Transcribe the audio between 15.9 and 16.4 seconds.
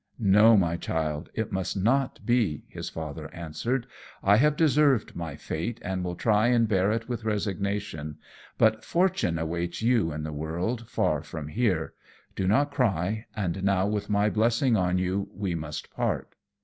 part."